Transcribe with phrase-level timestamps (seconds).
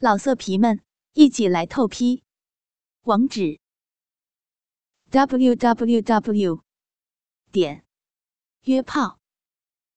[0.00, 0.80] 老色皮们，
[1.14, 2.22] 一起来透批！
[3.02, 3.58] 网址
[5.10, 6.62] ：w w w
[7.50, 7.84] 点
[8.62, 9.18] 约炮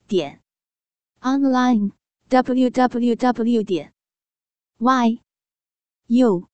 [0.07, 0.41] 点
[1.19, 1.91] online
[2.29, 3.93] w w w 点
[4.79, 5.21] y
[6.07, 6.49] u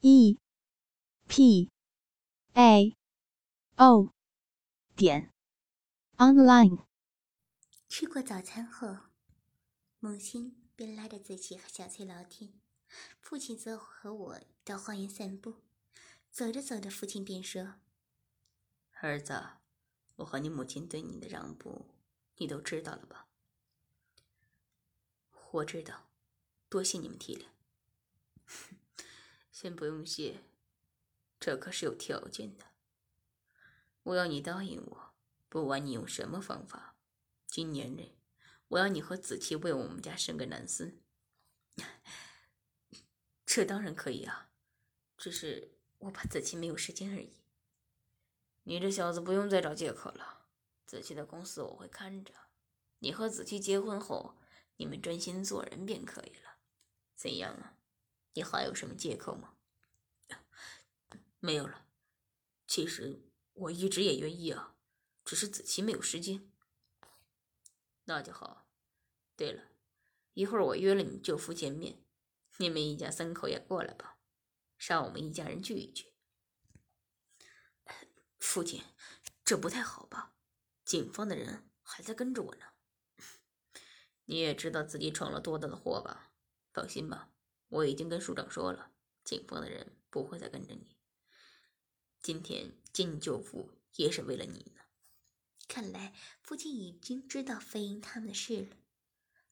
[0.00, 0.38] e
[1.28, 1.70] p
[2.54, 2.96] a
[3.76, 4.14] o
[4.96, 5.30] 点
[6.16, 6.86] online。
[7.86, 8.96] 吃过早餐后，
[9.98, 12.61] 母亲便拉着子琪和小翠聊天。
[13.20, 15.62] 父亲则和我到花园散步，
[16.30, 17.76] 走着走着，父亲便说
[19.00, 19.40] ：“儿子，
[20.16, 21.86] 我和你母亲对你的让步，
[22.36, 23.28] 你都知道了吧
[25.52, 26.08] ？”“我知道，
[26.68, 27.46] 多谢你们体谅。
[29.50, 30.42] ”“先不用谢，
[31.40, 32.66] 这可是有条件的。
[34.02, 35.14] 我要你答应我，
[35.48, 36.96] 不管你用什么方法，
[37.46, 38.18] 今年内
[38.68, 40.98] 我要你和子琪为我们家生个男孙。”
[43.54, 44.48] 这当然可以啊，
[45.18, 47.34] 只是我怕子琪没有时间而已。
[48.62, 50.46] 你这小子不用再找借口了，
[50.86, 52.32] 子琪的公司我会看着。
[53.00, 54.38] 你和子琪结婚后，
[54.78, 56.60] 你们专心做人便可以了。
[57.14, 57.76] 怎样啊？
[58.32, 59.58] 你还有什么借口吗？
[61.38, 61.84] 没有了。
[62.66, 63.20] 其实
[63.52, 64.76] 我一直也愿意啊，
[65.26, 66.50] 只是子琪没有时间。
[68.04, 68.66] 那就好。
[69.36, 69.64] 对了，
[70.32, 72.01] 一会儿我约了你舅父见面。
[72.62, 74.18] 你们一家三口也过来吧，
[74.78, 76.14] 让我们一家人聚一聚。
[78.38, 78.84] 父亲，
[79.44, 80.36] 这不太好吧？
[80.84, 82.66] 警方的人还在跟着我呢。
[84.26, 86.34] 你也知道自己闯了多大的祸吧？
[86.72, 87.32] 放心吧，
[87.66, 88.92] 我已经跟署长说了，
[89.24, 90.96] 警方的人不会再跟着你。
[92.20, 94.82] 今天见你舅父也是为了你呢。
[95.66, 98.76] 看来父亲已经知道飞鹰他们的事了。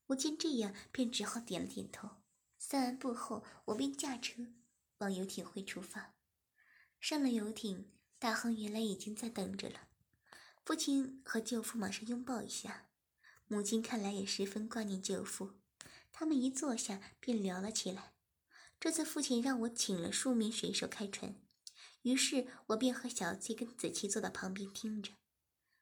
[0.07, 2.20] 我见这样，便只好点了点头。
[2.63, 4.43] 散完步后，我便驾车
[4.99, 6.15] 往游艇会出发。
[7.01, 9.89] 上了游艇，大亨原来已经在等着了。
[10.63, 12.91] 父亲和舅父马上拥抱一下，
[13.47, 15.59] 母亲看来也十分挂念舅父。
[16.13, 18.13] 他们一坐下便聊了起来。
[18.79, 21.35] 这次父亲让我请了数名水手开船，
[22.03, 25.15] 于是我便和小翠跟子琪坐到旁边听着。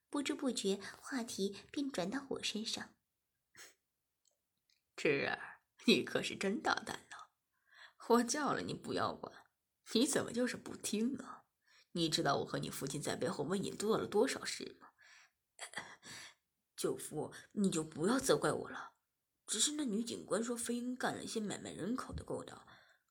[0.09, 2.95] 不知不觉，话题便转到我身上。
[4.97, 5.58] 侄儿。
[5.85, 7.17] 你可是真大胆呐！
[8.09, 9.33] 我叫了你不要管，
[9.93, 11.43] 你怎么就是不听呢？
[11.93, 14.89] 你知道我和你父亲在背后为你做了多少事吗？
[16.77, 18.93] 舅父，你就不要责怪我了。
[19.47, 22.67] 只是那女警官说飞鹰干了一些买卖人口的勾当，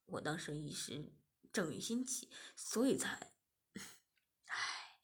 [0.06, 1.12] 我当时一时
[1.52, 3.34] 正义心起，所以才……
[4.46, 5.00] 唉，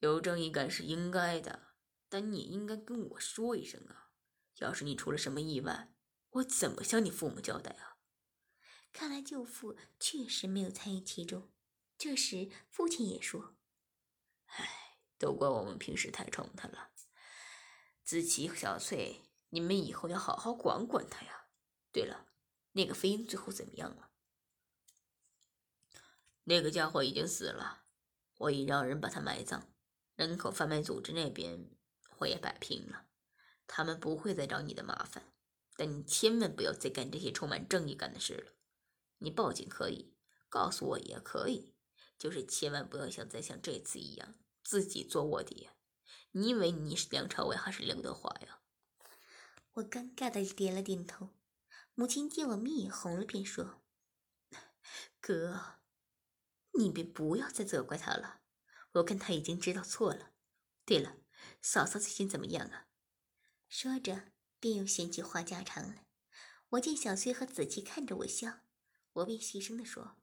[0.00, 1.74] 有正义感是应该的，
[2.08, 4.10] 但你应该跟我说一声啊！
[4.56, 5.95] 要是你出了什么意外……
[6.36, 7.96] 我怎么向你父母交代啊？
[8.92, 11.50] 看来舅父确实没有参与其中。
[11.96, 13.56] 这时，父亲也说
[14.46, 16.90] ：“唉，都怪我们平时太宠他了。
[18.04, 21.48] 子琪和小翠，你们以后要好好管管他呀。
[21.90, 22.26] 对了，
[22.72, 24.10] 那个飞鹰最后怎么样了？
[26.44, 27.84] 那个家伙已经死了，
[28.36, 29.72] 我已让人把他埋葬。
[30.16, 31.70] 人口贩卖组织那边
[32.18, 33.06] 我也摆平了，
[33.66, 35.32] 他们不会再找你的麻烦。”
[35.76, 38.52] 但你千万不要再干这些充满正义感的事了。
[39.18, 40.14] 你报警可以，
[40.48, 41.74] 告诉我也可以，
[42.18, 45.70] 就是千万不要像再像这次一样自己做卧底。
[46.32, 48.60] 你以为你是梁朝伟还是刘德华呀？
[49.74, 51.30] 我尴尬的点了点头。
[51.94, 53.82] 母亲见我面也红了，便说
[55.20, 55.78] ：“哥，
[56.72, 58.40] 你别不要再责怪他了。
[58.92, 60.32] 我看他已经知道错了。
[60.84, 61.16] 对了，
[61.62, 62.88] 嫂嫂最近怎么样啊？”
[63.68, 64.32] 说着。
[64.66, 66.08] 便又掀起话家常来。
[66.70, 68.62] 我见小翠和子琪看着我笑，
[69.12, 70.16] 我便细声的说：“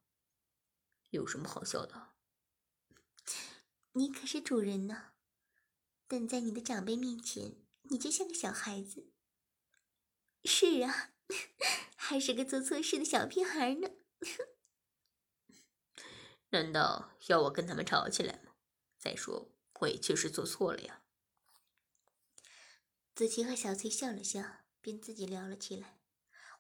[1.12, 2.10] 有什么好笑的？
[3.94, 5.14] 你可是主人呢，
[6.10, 9.14] 但在你的长辈面前，你就像个小孩子。
[10.44, 11.14] 是啊，
[11.96, 13.92] 还是个做错事的小屁孩呢。
[16.50, 18.56] 难道要我跟他们吵起来吗？
[18.98, 21.00] 再说，我也确实做错了呀。”
[23.16, 26.00] 子琪和小翠笑了笑，便自己聊了起来。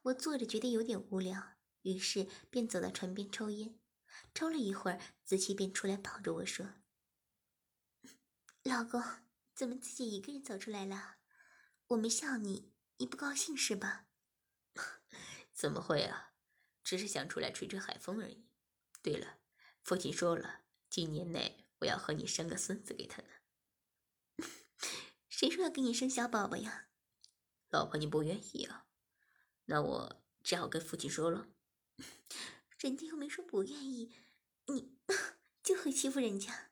[0.03, 3.79] 我坐着觉得有点无聊，于是便走到船边抽烟。
[4.35, 6.75] 抽了一会儿，子琪便出来抱着我说
[8.61, 9.01] ：“老公，
[9.55, 11.15] 怎么自己一个人走出来了？
[11.87, 14.05] 我没笑你，你不高兴是吧
[15.53, 16.33] ？”“怎么会啊，
[16.83, 18.45] 只是想出来吹吹海风而已。
[19.01, 19.39] ”“对了，
[19.81, 23.29] 父亲说了，今年内我要和你生个孙子给他呢。”
[25.43, 26.87] 谁说要给你生小宝宝呀？
[27.69, 28.87] 老婆，你不愿意啊？
[29.65, 31.49] 那我只好跟父亲说了。
[32.79, 34.15] 人家又没说不愿意，
[34.67, 34.95] 你
[35.61, 36.71] 就会欺负人家。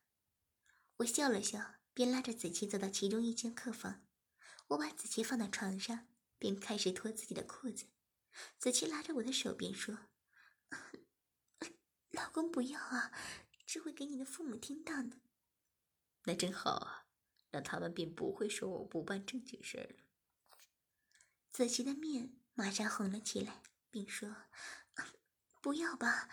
[1.00, 4.08] 我笑了笑，便拉着子琪走到其中一间客房。
[4.68, 6.08] 我把子琪放到床上，
[6.40, 7.88] 便开始脱自己的裤子。
[8.58, 9.98] 子琪拉着我的手，便说
[12.12, 13.12] ：“老公不要啊，
[13.68, 15.20] 这会给你的父母听到的。”
[16.24, 17.08] 那真好啊，
[17.52, 19.96] 那他们便不会说我不办正经事了。
[21.52, 24.36] 子琪的面马上红了起来，并说。
[25.62, 26.28] 不要吧，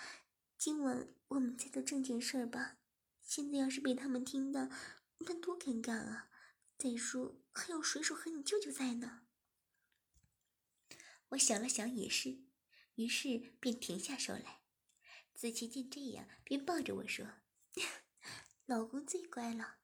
[0.57, 2.79] 今晚我们再做正经事儿吧。
[3.21, 4.71] 现在要是被他们听到，
[5.19, 6.31] 那多尴尬啊！
[6.79, 9.27] 再说还有水手和你舅舅在呢。
[11.31, 12.39] 我想了想也是，
[12.95, 14.63] 于是便停下手来。
[15.35, 17.27] 子琪见这样，便抱着我说
[18.65, 19.77] ：“老公最乖了，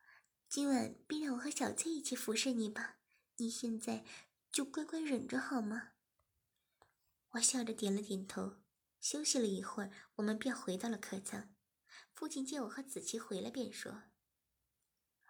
[0.54, 2.98] 今晚便让我和小翠一起服侍你吧。
[3.38, 4.04] 你现在
[4.52, 5.94] 就乖乖忍着好吗？”
[7.30, 8.62] 我笑着点了点头。
[9.00, 11.52] 休息了一会儿，我们便回到了客舱。
[12.12, 14.04] 父亲见我和子琪回来，便说：“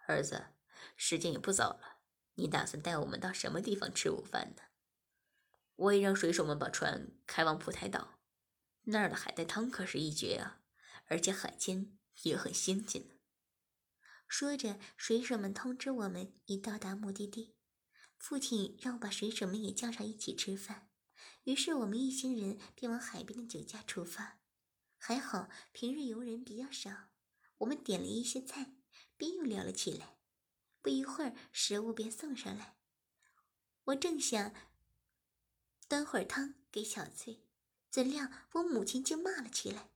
[0.05, 0.49] 儿子，
[0.95, 2.01] 时间也不早了，
[2.35, 4.61] 你打算带我们到什么地方吃午饭呢？
[5.75, 8.19] 我也让水手们把船开往普台岛，
[8.83, 10.61] 那儿的海带汤可是一绝啊，
[11.07, 13.14] 而且海鲜也很新鲜呢。”
[14.27, 17.55] 说着，水手们通知我们已到达目的地。
[18.17, 20.89] 父亲让我把水手们也叫上一起吃饭。
[21.43, 24.39] 于是我们一行人便往海边的酒家出发。
[24.97, 27.09] 还好平日游人比较少，
[27.59, 28.73] 我们点了一些菜，
[29.15, 30.17] 便又聊了起来。
[30.81, 32.77] 不一会儿，食物便送上来。
[33.85, 34.53] 我正想
[35.87, 37.43] 端会儿汤给小翠，
[37.91, 39.91] 怎料我母亲竟骂了起来：“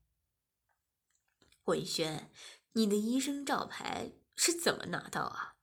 [1.66, 2.32] 文轩，
[2.74, 4.12] 你的医生照牌
[4.42, 5.58] 是怎么拿到啊？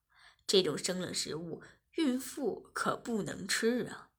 [0.47, 1.63] 这种生冷食物，
[1.93, 4.11] 孕妇可不能吃啊！”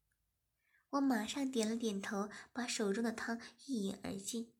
[0.89, 4.51] 我马上点了点头，把手中的汤一饮而尽。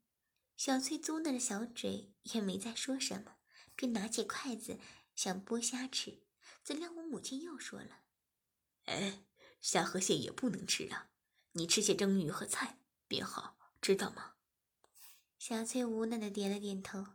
[0.56, 3.38] 小翠嘟囔着小嘴，也没再说什么，
[3.76, 4.78] 便拿起筷子
[5.16, 6.20] 想剥虾吃。
[6.64, 8.04] 怎料我母亲又说了
[8.86, 9.24] ：“哎，
[9.60, 11.10] 虾和蟹也不能吃啊，
[11.54, 12.78] 你吃些蒸鱼和菜
[13.08, 14.36] 便好，知道吗？”
[15.40, 17.08] 小翠无奈的点了点头。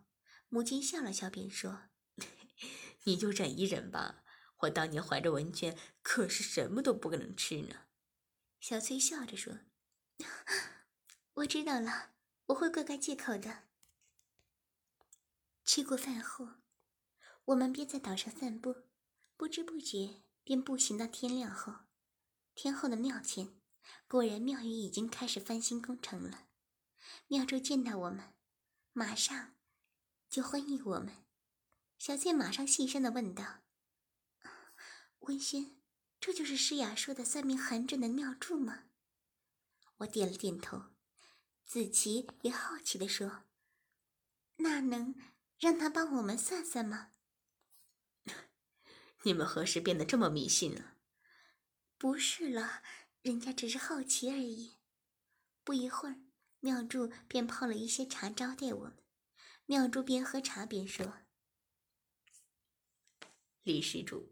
[0.48, 1.82] 母亲笑了笑，便说
[3.04, 4.24] ：“你就忍一忍吧，
[4.58, 7.86] 我当年怀着文娟，可是什么都不能吃呢。”
[8.60, 9.60] 小翠笑着说
[11.34, 12.12] ：“我知道了，
[12.46, 13.64] 我会乖乖戒口的。”
[15.64, 16.48] 吃过饭后，
[17.46, 18.84] 我们便在岛上散步，
[19.36, 21.72] 不知不觉便步行到天亮后。
[22.54, 23.58] 天后的庙前，
[24.06, 26.48] 果然庙宇已经开始翻新工程了。
[27.26, 28.34] 庙祝见到我们，
[28.92, 29.54] 马上
[30.28, 31.24] 就欢迎我们。
[32.02, 33.60] 小翠马上细声的问道
[35.22, 35.76] ：“文轩。”
[36.18, 38.86] 这就是诗雅说的算命寒准的妙祝吗？
[39.98, 40.86] 我点了点头。
[41.64, 43.44] 子琪也好奇的说
[44.58, 45.14] ：“那能
[45.60, 47.12] 让他帮我们算算吗？”
[49.22, 50.96] 你们何时变得这么迷信了？
[51.96, 52.82] 不是了，
[53.22, 54.78] 人家只是好奇而已。
[55.62, 56.16] 不一会儿，
[56.58, 58.98] 妙祝便泡了一些茶招待我们。
[59.66, 61.20] 妙珠边喝茶边说
[63.62, 64.30] ：“李施主。”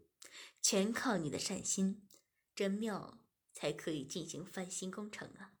[0.63, 2.07] 全靠你的善心，
[2.53, 3.17] 这庙
[3.51, 5.55] 才可以进行翻新工程啊！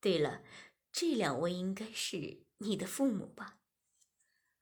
[0.00, 0.42] 对了，
[0.90, 3.60] 这两位应该是你的父母吧？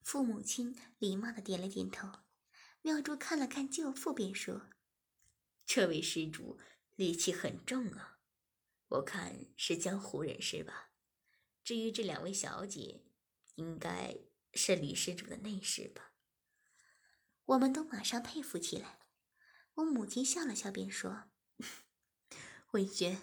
[0.02, 2.06] 父母亲礼貌的点了点头。
[2.82, 4.68] 妙珠看了看舅父，便说
[5.64, 6.58] ：“这位施主
[6.98, 8.20] 戾气很重啊，
[8.88, 10.90] 我看是江湖人士吧？
[11.64, 13.06] 至于这两位小姐，
[13.54, 14.18] 应该
[14.52, 16.11] 是李施主的内侍吧？”
[17.52, 18.98] 我们都马上佩服起来。
[19.74, 21.24] 我母亲笑了笑，便说
[22.72, 23.20] ：“文轩，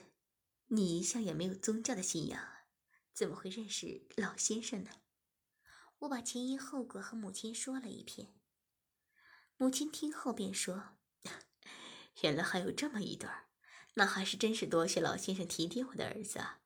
[0.67, 2.39] 你一向也没有宗教的信仰，
[3.13, 4.91] 怎么会认识老先生呢？”
[5.99, 8.35] 我把前因后果和母亲说了一遍。
[9.57, 10.97] 母亲听后便说
[12.21, 13.47] ：“原来还有这么一段，
[13.95, 16.61] 那还是真是多谢老先生提点我的儿子啊。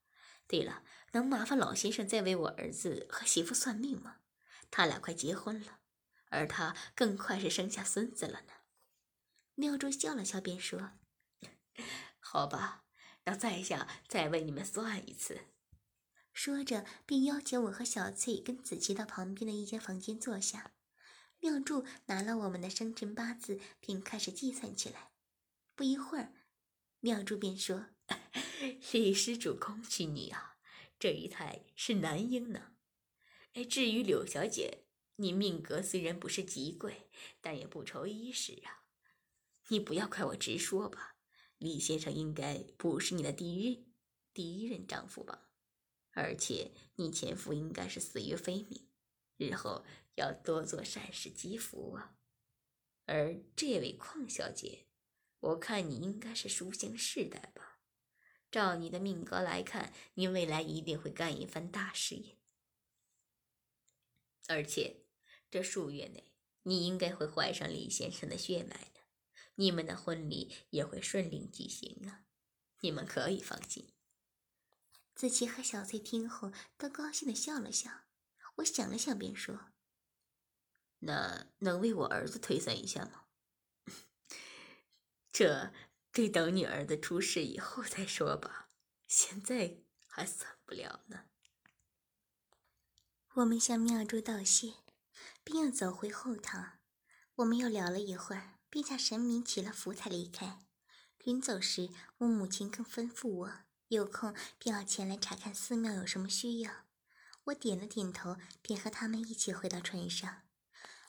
[0.48, 4.18] 对了，能麻烦老先生再为我儿子和媳妇算命吗？
[4.70, 5.80] 他俩快结婚了，
[6.34, 8.54] 而他更快是生下孙子了呢。”
[9.56, 10.92] 妙珠笑了笑，便说
[12.20, 12.84] ：“好吧，
[13.26, 15.46] 那在下再为你们算一次。”
[16.34, 20.74] 说着，便邀请我和小翠跟子琪到旁边的一间房间坐下。
[21.40, 25.12] 妙珠拿了我们的生辰八字，便开始计算起来。
[25.76, 26.34] 不一会儿，
[27.02, 27.88] 妙珠便说
[28.92, 30.58] ：“李施主，恭喜你啊，
[30.98, 32.72] 这一胎是男婴呢。
[33.54, 34.86] 哎，至于柳小姐，
[35.24, 37.10] 你命格虽然不是极贵，
[37.42, 38.84] 但也不愁衣食啊。”
[39.70, 41.16] 你不要怪我直说吧，
[41.58, 43.88] 李先生应该不是你的第一
[44.34, 45.50] 第一任丈夫吧？
[46.12, 48.90] 而且你前夫应该是死于非命，
[49.38, 52.18] 日后要多做善事积福啊。
[53.06, 54.88] 而这位邝小姐，
[55.40, 57.80] 我看你应该是书香世代吧？
[58.52, 62.38] 照你的命格来看，你未来一定会干一番大事业，
[64.48, 65.03] 而且
[65.54, 66.32] 这数月内，
[66.64, 69.02] 你应该会怀上李先生的血脉的，
[69.54, 72.26] 你们的婚礼也会顺利举行啊，
[72.80, 73.94] 你们可以放心。
[75.14, 78.06] 子琪和小翠听后都高兴的笑了笑。
[78.56, 79.72] 我想了想，便说
[81.02, 83.26] ：“那能为我儿子推算一下吗？
[85.32, 85.72] 这
[86.12, 88.70] 得等你儿子出事以后再说吧，
[89.08, 91.26] 现在还算不了呢。”
[93.36, 94.74] 我们向妙珠道谢，
[95.44, 96.80] 并要走回后堂。
[97.36, 100.60] 我们又聊了一会儿，并向神明祈了福才离开。
[101.24, 103.52] 临走时，我母亲更吩咐我。
[103.90, 106.86] 有空便要前来查看寺庙有什么需要。
[107.46, 110.44] 我点了点头，便和他们一起回到船上。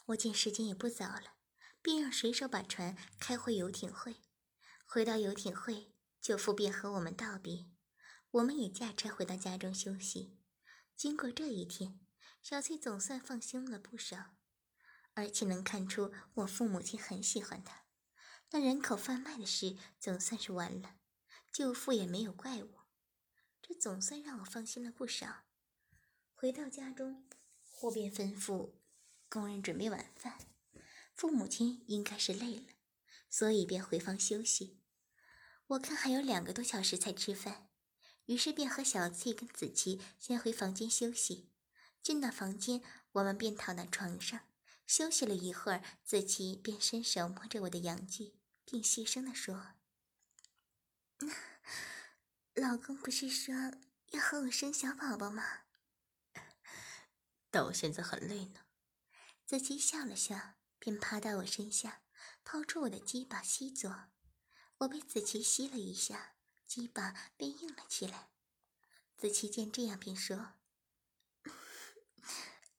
[0.07, 1.35] 我见时间也不早了，
[1.81, 4.17] 便让水手把船开回游艇会。
[4.85, 7.67] 回到游艇会，舅父便和我们道别，
[8.33, 10.37] 我们也驾车回到家中休息。
[10.95, 12.01] 经过这一天，
[12.45, 14.37] 小翠总算放心了不少，
[15.15, 17.87] 而且能看出我父母亲很喜欢她。
[18.51, 20.97] 那人口贩卖的事总算是完了。
[21.51, 22.87] 舅父也没有怪我，
[23.63, 25.45] 这总算让我放心了不少。
[26.35, 27.27] 回到家中，
[27.85, 28.75] 我便吩咐
[29.31, 30.39] 工人准备晚饭。
[31.15, 32.67] 父母亲应该是累了，
[33.31, 34.83] 所以便回房休息。
[35.69, 37.71] 我看还有两个多小时才吃饭，
[38.27, 41.49] 于是便和小翠跟子琪先回房间休息。
[42.05, 42.83] 进到房间，
[43.13, 44.43] 我们便躺到床上
[44.87, 45.83] 休息了一会儿。
[46.05, 48.35] 子琪便伸手摸着我的阳具，
[48.67, 49.73] 并细声地说。
[52.53, 53.55] 老公不是说
[54.11, 55.63] 要和我生小宝宝吗？
[57.51, 58.61] 但我现在很累呢。
[59.47, 62.03] 子琪笑了笑，便趴到我身下，
[62.45, 64.11] 掏出我的鸡巴吸嘬。
[64.79, 66.35] 我被子琪吸了一下，
[66.67, 68.29] 鸡巴便硬了起来。
[69.17, 70.53] 子琪见这样，便说：“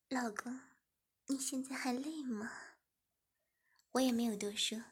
[0.08, 0.60] 老公，
[1.26, 2.52] 你现在还累吗？”
[3.94, 4.84] 我也没有多说，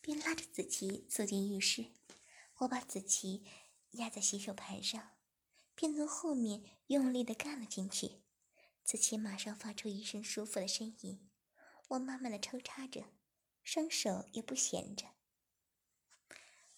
[0.00, 1.92] 便拉着子琪走进浴室。
[2.58, 3.44] 我把子琪
[3.92, 5.10] 压在洗手盘上，
[5.74, 8.22] 便从后面用力的干了进去。
[8.82, 11.28] 子琪马上发出一声舒服的呻吟。
[11.88, 13.04] 我慢慢的抽插着，
[13.62, 15.06] 双手也不闲着，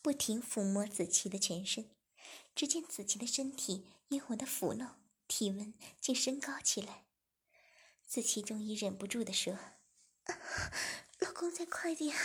[0.03, 1.89] 不停抚摸子琪的全身。
[2.57, 4.97] 只见子琪的身体因我的抚弄，
[5.29, 7.04] 体温竟升高起来。
[8.15, 9.59] 子琪终于忍不住的说
[11.19, 12.17] ：“老公，再快点，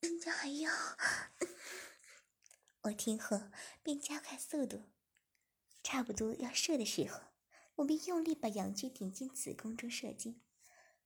[0.00, 0.72] 人家还要。”
[2.84, 3.50] 我听后
[3.82, 4.84] 便加快速度，
[5.82, 7.20] 差不多要射的时候，
[7.74, 10.40] 我便用力把阳具顶进子宫中射精。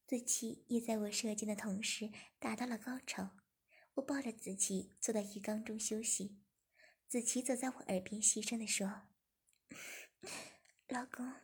[0.06, 3.30] 子琪也在我射精的同时达到了高潮。
[3.94, 6.38] 我抱着子琪坐到浴缸中休息。
[7.08, 9.08] 子琪走在我耳边细声地说
[10.87, 11.34] ：“老公，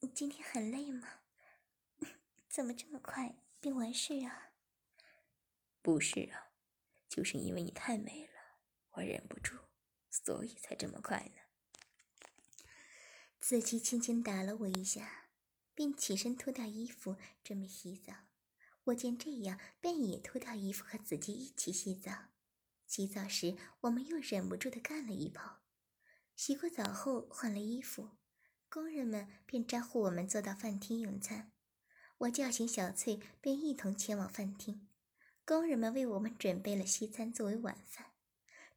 [0.00, 1.20] 你今天很累吗？
[2.56, 4.52] 怎么这么快便完事啊
[5.82, 6.52] ？”“不是啊，
[7.06, 8.32] 就是因为你太美了，
[8.92, 9.58] 我忍不住。”
[10.08, 11.42] 所以才这么快呢。
[13.38, 15.28] 子琪轻轻打了我一下，
[15.74, 18.14] 便起身脱掉衣服准备洗澡。
[18.84, 22.28] 我见这样，便也脱掉衣服和子琪一起洗澡。
[22.86, 25.58] 洗澡时，我们又忍不住的干了一泡。
[26.34, 28.16] 洗过澡后换了衣服，
[28.70, 31.52] 工人们便招呼我们坐到饭厅用餐。
[32.18, 34.88] 我叫醒小翠，便一同前往饭厅。
[35.44, 38.12] 工人们为我们准备了西餐作为晚饭。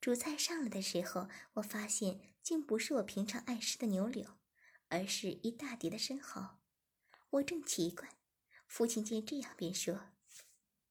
[0.02, 4.38] 主菜上来的时候，我发现竟不是我平常爱吃的牛柳，
[4.90, 6.60] 而是一大碟的生蚝。
[7.30, 8.10] 我正奇怪，
[8.68, 10.12] 父亲见这样便说：“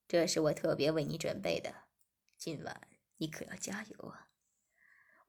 [0.07, 1.83] 这是我特别为你准备的，
[2.37, 2.87] 今晚
[3.17, 4.29] 你可要加油啊！”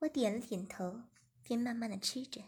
[0.00, 1.02] 我点了点头，
[1.42, 2.42] 便慢慢的吃着。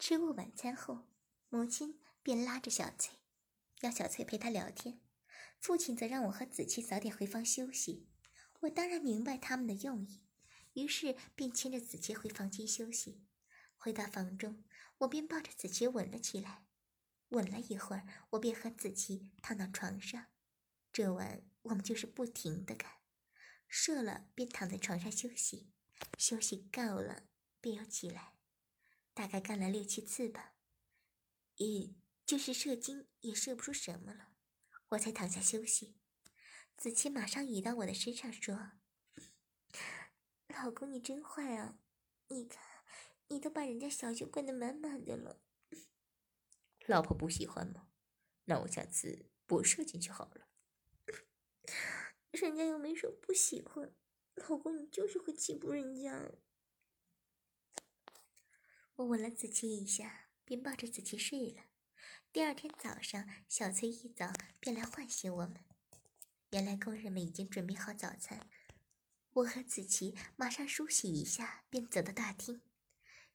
[0.00, 1.06] 吃过晚餐后，
[1.48, 3.19] 母亲便拉着小翠，
[3.80, 5.00] 要小翠陪她聊天。
[5.58, 8.08] 父亲则让我和子琪早点回房休息。
[8.60, 10.22] 我当然明白他们的用意。
[10.74, 13.24] 于是便牵着子琪回房间休息。
[13.76, 14.64] 回到房中，
[14.98, 16.64] 我便抱着子琪吻了起来。
[17.30, 20.26] 吻了一会儿，我便和子琪躺到床上。
[20.92, 22.90] 这晚我们就是不停的干，
[23.68, 25.70] 射了便躺在床上休息，
[26.18, 27.24] 休息够了
[27.60, 28.34] 便又起来，
[29.14, 30.54] 大概干了六七次吧。
[31.56, 31.94] 也
[32.30, 34.28] 就是射精也射不出什么了，
[34.90, 35.96] 我才躺下休息。
[36.76, 38.70] 子期马上倚到我的身上说。
[40.46, 41.80] 老公，你真坏啊！
[42.28, 42.62] 你看，
[43.26, 45.42] 你都把人家小穴灌得满满的了。
[46.86, 47.88] 老婆不喜欢吗？
[48.44, 50.46] 那我下次不射进去好了。
[52.30, 53.92] 人家又没说不喜欢，
[54.36, 56.30] 老公你就是会欺负人家。
[58.94, 61.64] 我吻了子期一下，便抱着子期睡了。
[62.32, 65.56] 第二天早上，小翠一早便来唤醒我们。
[66.50, 68.48] 原来工人们已经准备好早餐，
[69.32, 72.62] 我和子琪马上梳洗一下，便走到大厅。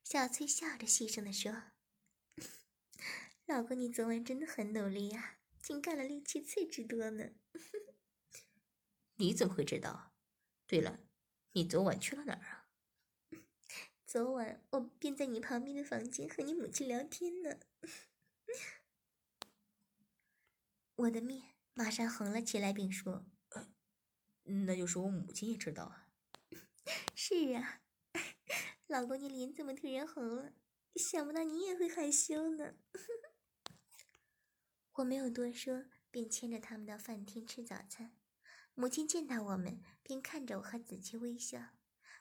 [0.02, 1.64] 小翠笑着细声地说
[3.46, 7.32] ：“老公，你昨晚真的很努力呀，竟干了六七次之多呢。
[9.18, 10.14] ”你怎么会知道？
[10.66, 11.02] 对了，
[11.52, 12.68] 你昨晚去了哪儿啊？
[14.06, 17.60] 昨晚我便在你旁边的房间和你母亲聊天呢。
[20.96, 21.56] 我的面。
[21.74, 23.26] 马上红了起来，并说
[24.66, 26.08] ：“那就是我母亲也知道啊。
[27.14, 27.82] ”“是啊，
[28.88, 30.54] 老公，你脸怎么突然红了？
[30.96, 32.76] 想不到你也会害羞呢。
[34.96, 38.16] ”我没有多说，便牵着他们到饭厅吃早餐。
[38.74, 41.72] 母亲见到我们，便看着我和子琪微笑。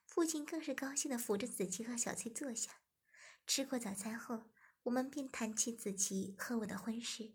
[0.05, 2.81] 父亲更是高兴的扶着子琪和小翠坐下。
[3.47, 4.51] 吃过早餐后，
[4.83, 7.35] 我们便谈起子琪和我的婚事。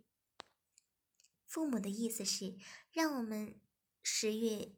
[1.50, 2.56] 父母的意思是
[2.92, 3.60] 让我们
[4.04, 4.76] 十月、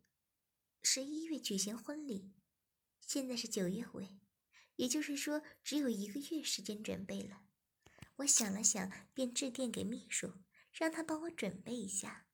[0.82, 2.32] 十一月举行婚礼，
[3.01, 4.18] 现在是九月尾，
[4.78, 7.42] 也就是说只有一个月时间准备了。
[8.20, 10.36] 我想了想，便致电给秘书，
[10.72, 12.25] 让他帮我准备一下。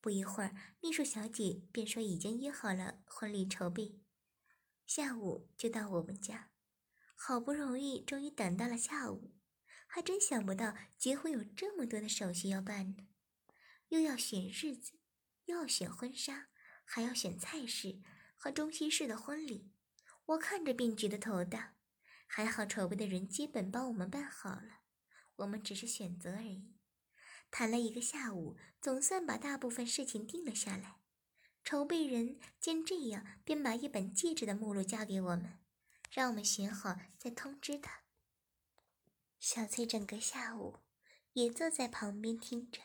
[0.00, 4.00] 不一会儿，秘书小姐便说已经约好了婚礼筹备，
[4.84, 6.50] 下午就到我们家。
[7.14, 9.36] 好不容易终于等到了下午，
[9.86, 13.06] 还真想不到结婚有这么多的手续要办呢。
[13.94, 14.98] 又要选日子，
[15.44, 16.48] 又要选婚纱，
[16.84, 18.00] 还要选菜式
[18.34, 19.70] 和中西式的婚礼，
[20.26, 21.76] 我看着便觉得头大。
[22.26, 24.80] 还好筹备的人基本帮我们办好了，
[25.36, 26.74] 我们只是选择而已。
[27.52, 30.96] 谈了一个下午，总算把大部分事情定了下来。
[31.62, 35.60] 筹备人见这样，便把一本戒指的目录交给我们，
[36.10, 38.00] 让我们选好再通知他。
[39.38, 40.80] 小翠整个下午
[41.34, 42.80] 也坐在旁边听着。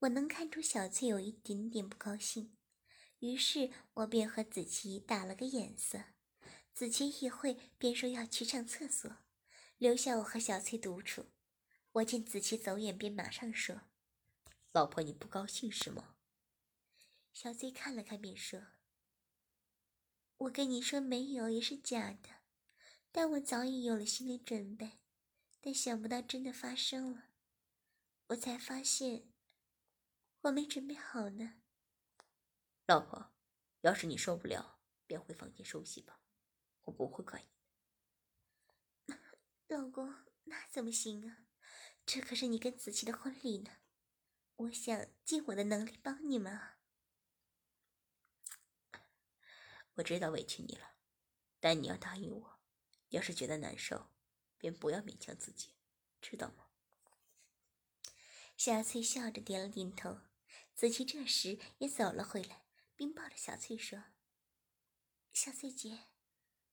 [0.00, 2.56] 我能看出小翠有一点点不高兴，
[3.18, 6.04] 于是我便和子琪打了个眼色。
[6.72, 9.10] 子琪一会便说要去上厕所，
[9.76, 11.26] 留下我和小翠独处。
[11.90, 13.80] 我见子琪走远，便马上说
[14.70, 16.14] ：“老婆，你不高兴是吗？”
[17.34, 18.62] 小翠看了看，便说
[20.38, 22.28] ：“我跟你说没有也是假的，
[23.10, 25.00] 但我早已有了心理准备，
[25.60, 27.30] 但想不到真的发生了，
[28.28, 29.24] 我才发现。”
[30.42, 31.54] 我没准备好呢，
[32.86, 33.32] 老婆。
[33.82, 36.20] 要是你受不了，便回房间休息吧，
[36.82, 37.44] 我不会怪
[39.06, 39.14] 你。
[39.68, 41.46] 老公，那怎么行啊？
[42.04, 43.76] 这可是你跟子琪的婚礼呢，
[44.56, 46.78] 我想尽我的能力帮你们啊。
[49.94, 50.96] 我知道委屈你了，
[51.60, 52.60] 但你要答应我，
[53.10, 54.10] 要是觉得难受，
[54.56, 55.74] 便不要勉强自己，
[56.20, 56.68] 知道吗？
[58.56, 60.18] 小翠笑着点了点头。
[60.78, 62.62] 子琪这时也走了回来，
[62.94, 64.04] 并抱着小翠说
[65.34, 66.04] ：“小翠姐，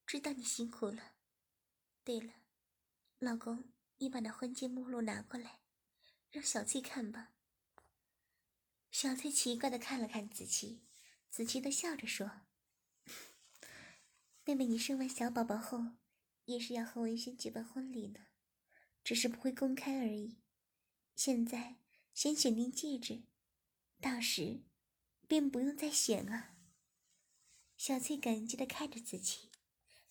[0.05, 1.15] 知道你辛苦了。
[2.03, 2.33] 对了，
[3.17, 5.61] 老公，你把那婚戒目录拿过来，
[6.29, 7.33] 让小翠看吧。”
[8.91, 10.83] 小翠奇怪的看了看子琪，
[11.31, 12.41] 子琪的笑着说
[14.45, 15.83] ：“妹妹，你生完小宝宝后，
[16.43, 18.27] 也是要和文轩举办婚礼呢，
[19.03, 20.37] 只是不会公开而已。
[21.15, 21.77] 现在
[22.13, 23.23] 先选定戒指。”
[24.01, 24.61] 到时，
[25.27, 26.55] 便不用再选了。
[27.75, 29.49] 小翠感激的看着子琪，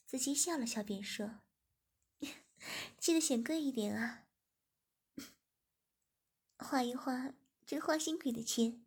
[0.05, 1.42] 子琪笑了笑，便说
[2.99, 4.27] ：“记得选贵一点啊，
[6.59, 8.85] 花一花这花心鬼的钱，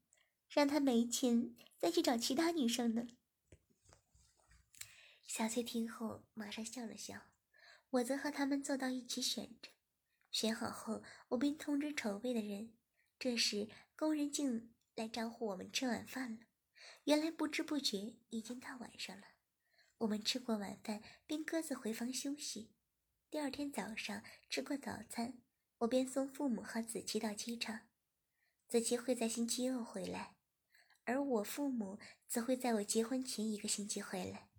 [0.49, 3.07] 让他没钱再去找其他女生呢。”
[5.25, 7.31] 小翠听后马上笑了笑，
[7.89, 9.71] 我则和他们坐到一起选着。
[10.29, 12.73] 选好后，我便通知筹备的人。
[13.17, 14.73] 这时，工人竟。
[14.97, 16.39] 来招呼我们吃晚饭了。
[17.03, 19.27] 原来不知不觉已经到晚上了。
[19.99, 22.73] 我们吃过晚饭，便各自回房休息。
[23.29, 25.41] 第二天早上吃过早餐，
[25.79, 27.87] 我便送父母和子琪到机场。
[28.67, 30.35] 子琪会在星期二回来，
[31.03, 34.49] 而我父母则会在我结婚前一个星期回来。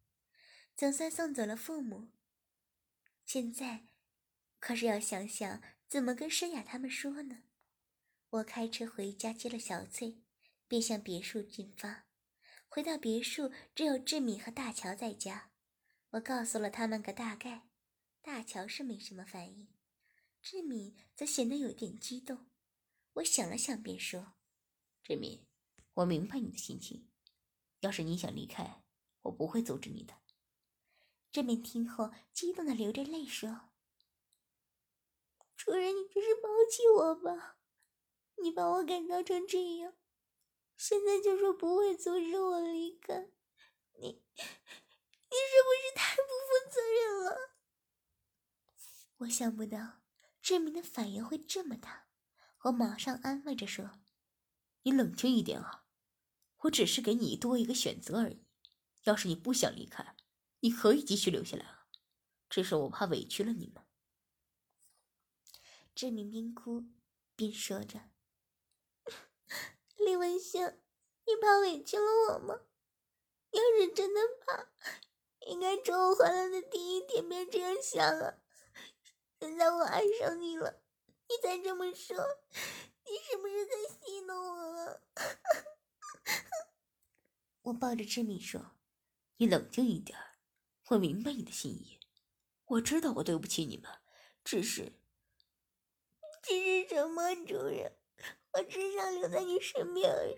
[0.77, 2.13] 总算送走了父母，
[3.25, 3.89] 现在
[4.61, 7.43] 可是要想想怎么跟申雅他们说呢。
[8.31, 10.23] 我开车回家接了小翠。
[10.69, 12.05] 便向别墅进发。
[12.69, 15.51] 回到别墅，只有志敏和大乔在家。
[16.11, 17.69] 我告诉了他们个大概，
[18.23, 19.69] 大乔是没什么反应。
[20.41, 22.47] 志敏则显得有点激动。
[23.15, 24.35] 我想了想，便说
[25.03, 25.45] ：“志敏，
[25.95, 27.11] 我明白你的心情。
[27.81, 28.85] 要是你想离开，
[29.23, 30.15] 我不会阻止你的。”
[31.33, 33.71] 志敏听后，激动的流着泪说
[35.57, 37.59] ：“主人，你这是抛弃我吧？
[38.43, 39.95] 你把我改造成这样，
[40.79, 43.29] 现在就说不会阻止我离开，
[43.95, 47.37] 你，你是不是太不负责任了？”
[49.19, 50.01] 我想不到
[50.41, 52.07] 志明的反应会这么大，
[52.63, 53.99] 我马上安慰着说
[54.85, 55.85] ：“你冷静一点啊，
[56.59, 58.47] 我只是给你多一个选择而已。
[59.03, 60.15] 要是你不想离开，
[60.61, 61.89] 你可以继续留下来啊，
[62.49, 63.85] 只是我怕委屈了你们。”
[65.93, 66.87] 志明边哭
[67.35, 68.11] 边说着
[70.09, 70.81] ：“李文星，
[71.27, 72.63] 你怕委屈了我吗？
[73.51, 74.71] 要是真的怕，
[75.41, 78.39] 应该从我回来的第一天便这样想啊。”
[79.39, 80.81] 现在我爱上你了，
[81.29, 82.17] 你再这么说，
[83.05, 85.03] 你是不是在戏弄我了？
[87.65, 88.79] 我抱着志敏说
[89.37, 90.19] ：“你冷静一点，
[90.87, 92.01] 我明白你的心意，
[92.65, 93.93] 我知道我对不起你们，
[94.43, 94.95] 只是……
[96.43, 97.98] 只是什么，主人？
[98.59, 100.37] 我只想留在你身边而已。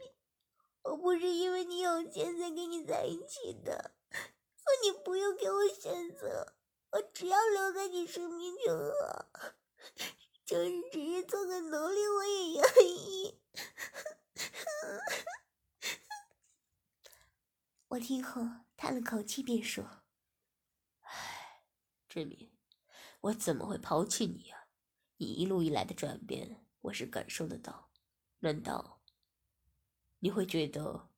[0.82, 6.54] 我不是因为你有钱才跟你在一起的，所以你不用给我选择。”
[6.92, 9.26] 我只要留在你身边就好，
[10.44, 13.40] 就是只是做个奴隶，我也愿意。
[17.88, 18.42] 我听后
[18.76, 20.02] 叹了口气，便说
[21.02, 21.62] ：“唉，
[22.08, 22.50] 志明，
[23.20, 24.66] 我怎么会抛弃你呀？
[25.18, 27.89] 你一路以来的转变，我是感受得到。
[28.40, 29.00] 难道
[30.18, 31.08] 你会觉得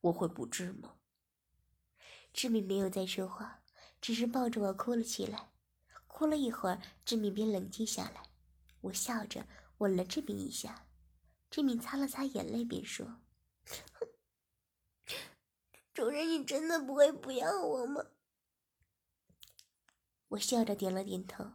[0.00, 0.96] 我会不治吗？”
[2.32, 3.58] 志敏没有再说话。
[4.00, 5.50] 只是抱着我哭了起来，
[6.06, 8.30] 哭了一会儿，志敏便冷静下来。
[8.80, 10.86] 我笑着吻了志敏一下，
[11.50, 13.20] 志敏擦了擦眼泪，便说
[15.92, 18.06] ：“主人，你真的不会不要我吗？”
[20.28, 21.52] 我笑着点了点头。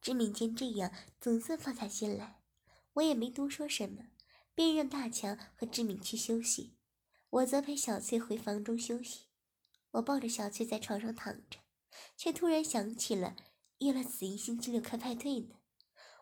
[0.00, 2.42] 志敏见这样，总算放下心来。
[2.94, 4.08] 我也没多说什么，
[4.56, 6.76] 便让大强和志敏去休息，
[7.30, 9.26] 我则陪小翠回房中休息。
[9.92, 11.60] 我抱着小翠在床上躺着。
[12.16, 13.36] 却突然想起了
[13.78, 15.56] 约了子怡星期六开派对呢。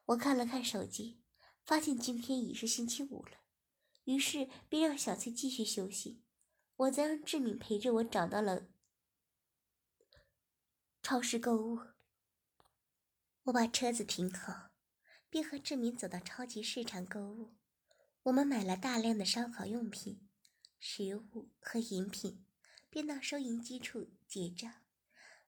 [0.07, 1.21] 我看了看手机，
[1.65, 3.39] 发现今天已是星期五了，
[4.05, 6.23] 于是便让小翠继续休息，
[6.77, 8.69] 我则让志敏陪着我找到了
[11.03, 11.81] 超市购物。
[13.45, 14.71] 我把车子停好，
[15.29, 17.55] 便和志敏走到超级市场购物。
[18.25, 20.27] 我们买了大量的烧烤用品、
[20.81, 22.43] 食物和饮品，
[22.89, 24.73] 便到收银机处结账。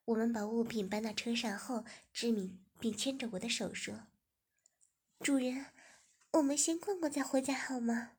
[0.04, 4.08] 我们把物品搬到车上后，志敏便牵着我的手说
[5.20, 5.72] ：“主人，
[6.32, 8.18] 我们先逛逛再回家好吗？”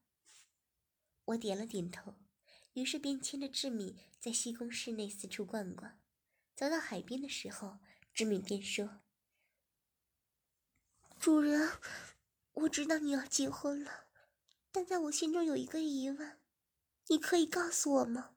[1.26, 2.16] 我点了点头，
[2.74, 6.00] 于是便牵着志敏在西宫市内四处逛逛。
[6.56, 7.78] 走到海边的时候，
[8.12, 9.02] 志敏便说
[11.20, 11.70] ：“主人，
[12.54, 14.07] 我知道你要结婚了，
[14.78, 16.38] 但在我心中有一个疑问，
[17.08, 18.36] 你可以告诉我吗？”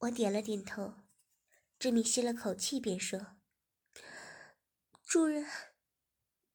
[0.00, 0.96] 我点了点头。
[1.78, 3.38] 志敏吸了口气，便说
[5.06, 5.46] ：“主人，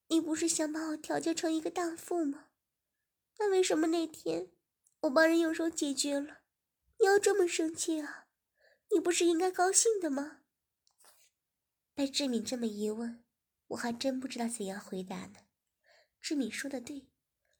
[0.06, 2.50] 你不是想把我调教成一个荡妇吗？
[3.40, 4.52] 那为什么那天
[5.00, 6.42] 我帮人用手解决了，
[7.00, 8.28] 你要这么生气啊？
[8.92, 10.42] 你不是应该高兴的吗？”
[11.96, 13.24] 被志敏这么一问，
[13.66, 15.40] 我还真不知道怎样回答呢。
[16.20, 17.08] 志敏说的对，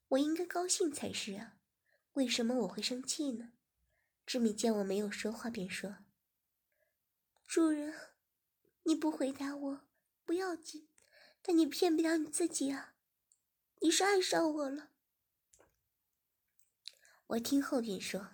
[0.09, 1.59] 我应该高兴才是啊，
[2.15, 3.53] 为什么我会生气呢？
[4.25, 5.97] 志敏见我没有说话，便说。
[7.47, 7.95] 主人，
[8.85, 9.81] 你不回答我
[10.25, 10.89] 不要紧，
[11.43, 12.95] 但你骗不了你自己啊！
[13.81, 14.91] 你是爱上我了。
[17.29, 18.31] 我听后便说：“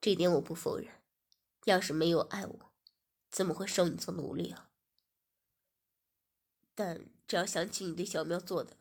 [0.00, 1.02] 这点我不否认。
[1.64, 2.72] 要是没有爱我，
[3.30, 4.70] 怎么会收你做奴隶啊？
[6.74, 8.76] 但只要想起你对小喵做的，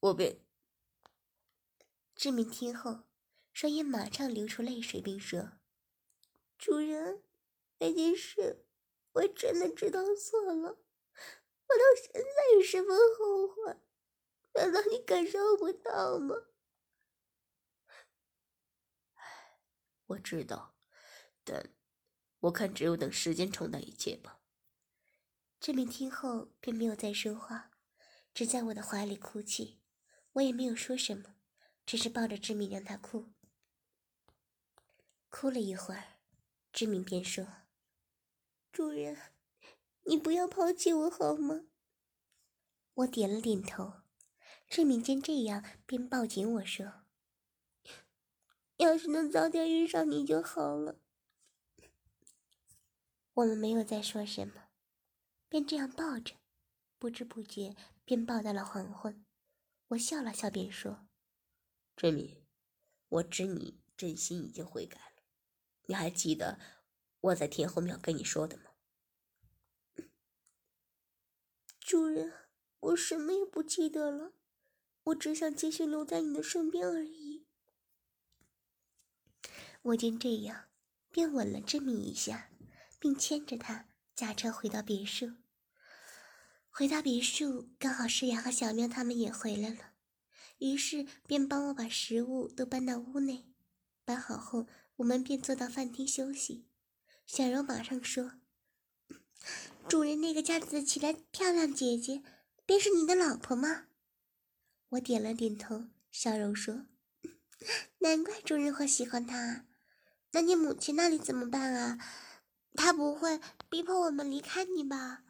[0.00, 0.38] 我便……”
[2.22, 3.00] 志明听后，
[3.52, 5.54] 双眼马上流出泪水，并说
[6.56, 7.24] ：“主人。”
[7.80, 8.64] 那件事，
[9.14, 13.76] 我真的知道错了，我到现在也十分后悔。
[14.54, 16.36] 难道你感受不到吗？
[20.06, 20.76] 我知道，
[21.42, 21.74] 但
[22.38, 24.38] 我看只有等时间冲淡一切吧。
[25.58, 27.72] 志明听后便没有再说话，
[28.32, 29.80] 只在我的怀里哭泣。
[30.34, 31.34] 我也没有说什么，
[31.84, 33.32] 只是抱着志敏让他哭。
[35.28, 36.18] 哭了一会儿，
[36.72, 37.46] 志敏便说。
[38.70, 39.16] 主人，
[40.04, 41.66] 你不要抛弃我好吗？
[42.94, 44.02] 我点了点头。
[44.68, 47.04] 志敏见这样，便抱紧我说
[48.78, 50.98] ：“要是能早点遇上你就好了。”
[53.34, 54.68] 我们没有再说什么，
[55.48, 56.36] 便这样抱着，
[56.98, 59.24] 不知不觉便抱到了黄昏。
[59.88, 61.06] 我笑了笑，便说
[62.02, 62.44] ：“志敏，
[63.08, 65.22] 我知你真心已经悔改了。
[65.82, 66.58] 你还记得
[67.20, 68.72] 我在天后庙跟你说的吗？”
[71.78, 72.32] 主人，
[72.80, 74.32] 我什么也不记得了，
[75.04, 77.46] 我只想继续留在你的身边而已。
[79.82, 80.68] 我见这样，
[81.10, 82.48] 便吻了志敏一下。
[83.02, 85.32] 并牵着他驾车回到别墅。
[86.70, 89.91] 回到别墅，刚好诗雅和小喵他们也回来了，
[90.62, 93.44] 于是便帮我把食物都搬到屋内。
[94.04, 96.66] 搬好后，我们便坐到饭厅休息。
[97.26, 98.34] 小柔马上说
[99.88, 102.22] ：“主人那个叫子起的漂亮姐姐，
[102.64, 103.86] 便是你的老婆吗？”
[104.90, 105.86] 我点了点头。
[106.12, 106.86] 小柔说
[107.98, 109.66] ：“难怪主人会喜欢她。
[110.32, 111.98] 那你母亲那里怎么办啊？”
[112.74, 115.24] 她不会逼迫我们离开你吧？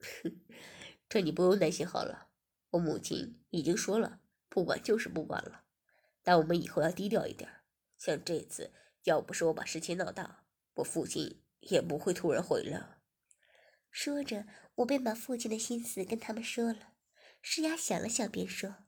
[1.10, 2.30] 这你不用担心好了，
[2.70, 5.64] 我母亲已经说了，不管就是不管了。
[6.22, 7.62] 但我们以后要低调一点，
[7.98, 13.00] 像这次，要不是我把事情闹大，我父亲也不会突然回来。”
[13.90, 14.46] 说着，
[14.76, 16.92] 我便把父亲的心思跟他们说了。
[17.42, 18.84] 诗雅想了想，便说：“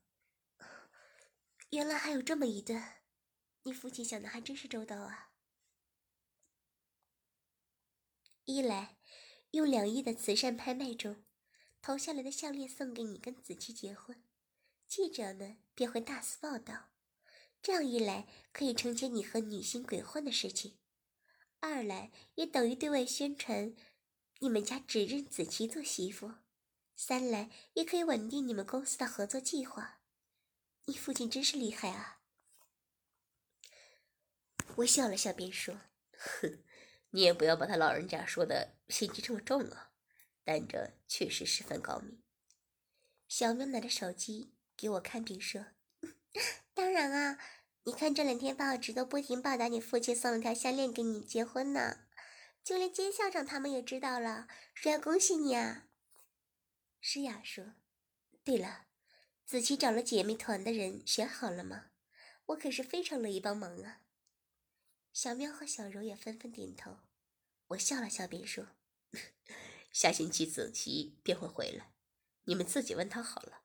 [1.71, 3.01] 原来还有这么一段。”
[3.63, 5.31] 你父亲想的还真是周到啊！
[8.45, 8.97] 一来，
[9.51, 11.23] 用两亿的慈善拍卖中
[11.83, 14.23] 投下来的项链送给你跟子期结婚，
[14.87, 16.91] 记者们便会大肆报道，
[17.61, 20.77] 这样一来可以承接你和女星鬼混的事情；
[21.59, 23.75] 二来也等于对外宣传
[24.39, 26.35] 你们家只认子期做媳妇；
[26.95, 29.99] 三来也可以稳定你们公司的合作计划。
[30.85, 32.21] 你父亲真是厉害啊！
[34.77, 35.81] 我笑了笑，便说
[36.15, 36.63] ：“哼，
[37.09, 39.89] 你也不要把他老人家说的心机这么重啊。
[40.43, 42.21] 但这确实十分高明。”
[43.27, 45.67] 小喵拿着手机给我看，并说
[46.73, 47.39] ：“当然啊，
[47.83, 52.05] 你看这两天报纸都不停报道你父亲送了条项链给你结婚呢，
[52.63, 55.87] 就连金校长他们也知道了，说要恭喜你啊。”
[57.01, 57.73] 诗雅说
[58.43, 58.85] ：“对了，
[59.45, 61.91] 子琪找了姐妹团的人选好了吗？
[62.47, 64.01] 我可是非常乐意帮忙啊。”
[65.11, 66.99] 小喵和小柔也纷纷点头。
[67.67, 68.67] 我笑了笑，便说
[69.93, 71.93] ：“下星期子琪便会回来，
[72.43, 73.61] 你们自己问他好了。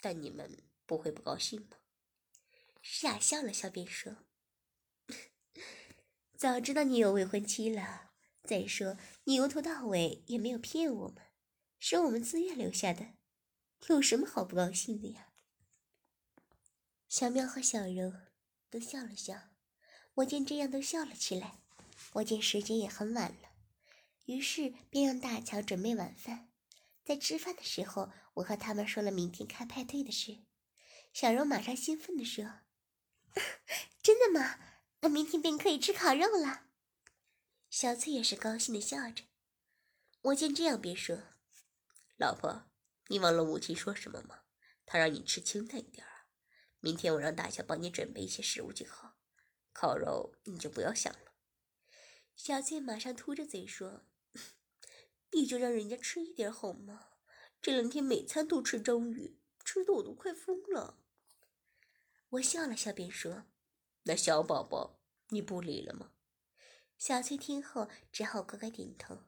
[0.00, 1.78] 但你们不会不高兴吗？”
[2.82, 4.26] 诗雅笑了笑，便说
[6.36, 8.10] ：“早知道你有未婚妻了。
[8.42, 11.16] 再说你由头到尾也没有骗我们，
[11.78, 13.14] 是我们自愿留下的，
[13.88, 15.32] 有什么好不高兴的呀？”
[17.08, 18.12] 小喵和小柔
[18.68, 19.50] 都笑了笑。
[20.14, 21.60] 我见这样都笑了起来，
[22.14, 23.55] 我见时间也很晚了，
[24.26, 26.52] 于是便让大乔准备晚饭。
[27.04, 30.44] 在吃饭的时候，我和他们说了明天开派对的事。
[31.12, 32.44] 小柔马上兴奋地说
[34.02, 34.58] ：“真的吗？
[35.00, 36.66] 那明天便可以吃烤肉了。”
[37.70, 39.24] 小翠也是高兴的笑着。
[40.22, 41.22] 我见这样，便说
[42.18, 42.70] ：“老婆，
[43.08, 44.42] 你忘了母亲说什么吗？
[44.84, 46.26] 她让你吃清淡一点啊。
[46.80, 49.16] 明天我让大乔帮你准备一些食物就好。”
[49.72, 51.32] 烤肉你就不要想了。
[52.34, 54.06] 小翠马上嘟着嘴说
[55.36, 57.08] ：“你就让人家吃一点好吗？
[57.60, 60.98] 这两天每餐都吃章鱼，吃的我都快疯了。”
[62.30, 63.44] 我笑了笑，便说
[64.04, 66.12] ：“那小宝宝你不理了吗？”
[66.96, 69.24] 小翠听后只好乖乖点头。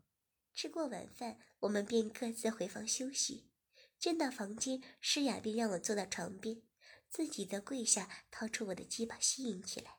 [0.54, 3.50] 吃过晚饭，我们便各自回房休息。
[3.98, 6.62] 进到房间，诗雅便让我坐到床边，
[7.10, 9.98] 自己则跪下，掏出我的鸡巴吸引起来。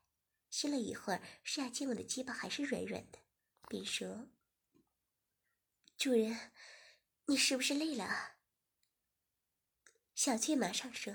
[0.49, 3.19] 吸了一会儿，诗雅见我的鸡巴还是软软的，
[3.67, 4.27] 便说
[5.99, 6.53] ：“主人，
[7.25, 8.37] 你是不是累了啊？”
[10.15, 11.13] 小翠马上说：“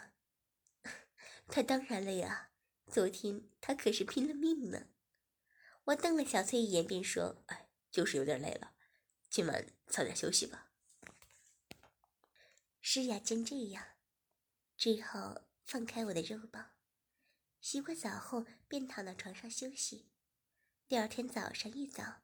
[1.48, 2.50] 他当然累啊，
[2.88, 4.88] 昨天他可是拼了命呢。”
[5.84, 8.74] 我瞪了小翠一眼，便说：“哎，就是有点累了，
[9.30, 10.70] 今晚早点休息吧。”
[12.82, 13.96] 诗雅见这样，
[14.76, 16.72] 只好放开我的肉棒。
[17.58, 20.10] 洗过澡后，便躺到床上休息。
[20.86, 22.23] 第二天早上一早，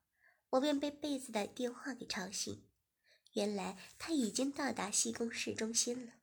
[0.51, 2.65] 我便被被子的电话给吵醒。
[3.35, 6.15] 原来他已经到达西宫市中心了。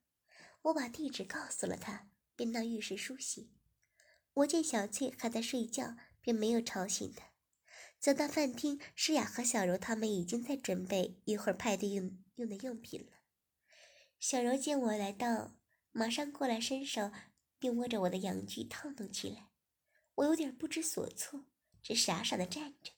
[0.62, 3.50] 我把地址告诉了他，便到浴室梳洗。
[4.34, 7.28] 我见小翠还在睡觉，便没有吵醒她。
[7.98, 13.12] 走到饭厅，诗雅和小柔他们已经在准备一会儿派对用用的用品了。
[14.20, 15.56] 小柔见我来到，
[15.90, 17.10] 马上过来伸手，
[17.58, 19.48] 并握着我的阳具套弄起来。
[20.16, 21.46] 我有点不知所措，
[21.82, 22.92] 只傻傻的站着。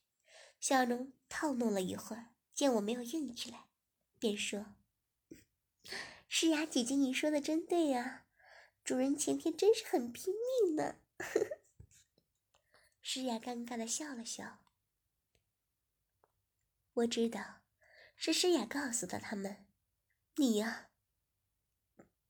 [0.61, 3.65] 小柔套弄了一会儿，见我没有硬起来，
[4.19, 4.75] 便说
[6.29, 8.27] ：“诗雅姐姐，你说的真对呀，
[8.85, 10.97] 主人前天真是很拼命呢。
[13.03, 14.59] ”诗雅尴尬的笑了笑。
[16.93, 17.63] 我知道，
[18.15, 19.67] 是诗雅告诉的他们，
[20.37, 20.91] 你呀。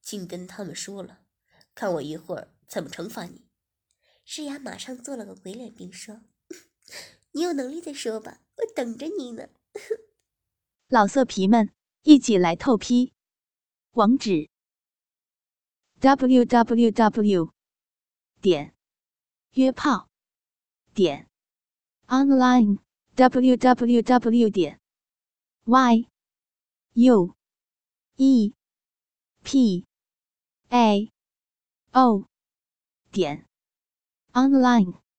[0.00, 1.26] 竟跟他们说了，
[1.74, 3.48] 看我一会儿怎么惩罚你。
[4.24, 6.22] 诗雅马上做了个鬼脸，并说
[7.32, 9.48] ：“你有能力再说吧，我等着你呢。”
[10.88, 13.12] 老色皮们，一起来透批！
[13.92, 14.48] 网址
[16.00, 17.52] ：w w w.
[18.40, 18.74] 点
[19.52, 20.08] 约炮
[20.94, 21.28] 点
[22.06, 22.78] online
[23.14, 24.50] w w w.
[24.50, 24.80] 点
[25.64, 26.08] y
[26.94, 27.34] u
[28.16, 28.54] e
[29.44, 29.84] p
[30.70, 31.12] a
[31.92, 32.24] o
[33.12, 33.46] 点
[34.32, 35.09] online。